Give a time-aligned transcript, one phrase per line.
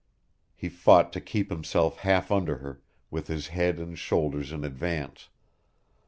[0.55, 5.29] He fought to keep himself half under her, with his head and shoulders in advance.